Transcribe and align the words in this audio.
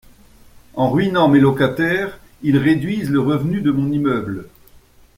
En 0.73 0.89
ruinant 0.89 1.27
mes 1.27 1.39
locataires, 1.39 2.17
ils 2.41 2.57
réduisent 2.57 3.11
le 3.11 3.19
revenu 3.19 3.61
de 3.61 3.69
mon 3.69 3.91
immeuble. 3.91 4.47